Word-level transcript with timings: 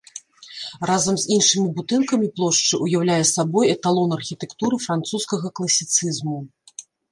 Разам 0.89 1.15
з 1.23 1.27
іншымі 1.35 1.67
будынкамі 1.79 2.29
плошчы 2.39 2.79
ўяўляе 2.87 3.19
сабой 3.33 3.71
эталон 3.75 4.17
архітэктуры 4.19 4.83
французскага 4.89 5.55
класіцызму. 5.63 6.37